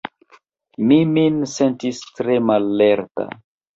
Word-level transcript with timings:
Mi 0.91 0.97
min 1.11 1.37
sentis 1.53 2.01
tre 2.21 2.39
mallerta. 2.47 3.29